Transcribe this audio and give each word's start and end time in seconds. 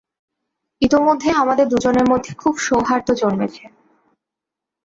ইতোমধ্যেই 0.81 1.35
আমাদের 1.35 1.65
দুজনের 1.67 2.05
মধ্যে 2.09 2.31
খুব 2.33 2.53
সৌহার্দ্য 2.59 3.13
জন্মেছে। 3.15 3.63